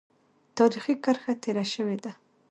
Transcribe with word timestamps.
تاریخي 0.57 0.93
کرښه 1.03 1.33
تېره 1.43 1.65
شوې 1.73 1.97
ده. 2.03 2.11